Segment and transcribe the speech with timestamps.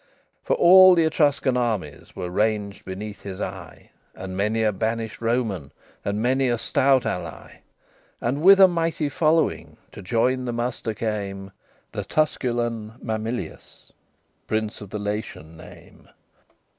[0.01, 0.13] XII
[0.45, 5.71] For all the Etruscan armies Were ranged beneath his eye, And many a banished Roman,
[6.03, 7.61] And many a stout ally;
[8.19, 11.51] And with a mighty following To join the muster came
[11.91, 13.91] The Tusculan Mamilius,
[14.47, 16.09] Prince of the Latian name.